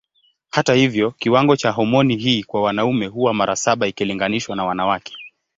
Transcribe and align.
Hata 0.49 0.73
hivyo 0.73 1.11
kiwango 1.11 1.55
cha 1.55 1.71
homoni 1.71 2.15
hii 2.17 2.43
kwa 2.43 2.61
wanaume 2.61 3.07
huwa 3.07 3.33
mara 3.33 3.55
saba 3.55 3.87
ikilinganishwa 3.87 4.55
na 4.55 4.65
wanawake. 4.65 5.17